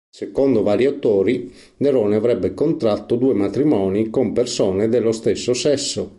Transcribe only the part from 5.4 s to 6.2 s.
sesso.